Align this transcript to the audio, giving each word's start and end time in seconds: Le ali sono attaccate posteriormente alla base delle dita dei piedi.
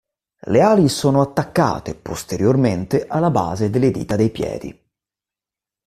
Le 0.47 0.61
ali 0.61 0.89
sono 0.89 1.21
attaccate 1.21 1.93
posteriormente 1.93 3.05
alla 3.05 3.29
base 3.29 3.69
delle 3.69 3.91
dita 3.91 4.15
dei 4.15 4.31
piedi. 4.31 4.83